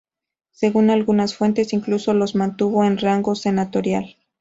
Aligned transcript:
Según 0.49 0.89
algunas 0.89 1.35
fuentes, 1.35 1.73
incluso 1.73 2.11
les 2.15 2.33
mantuvo 2.33 2.83
el 2.85 2.97
rango 2.97 3.35
senatorial. 3.35 4.17